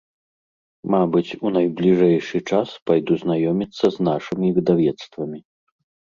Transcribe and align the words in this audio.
Мабыць, 0.93 1.35
у 1.47 1.51
найбліжэйшы 1.57 2.37
час 2.49 2.69
пайду 2.91 3.19
знаёміцца 3.25 3.85
з 3.99 4.09
нашымі 4.09 4.47
выдавецтвамі. 4.59 5.39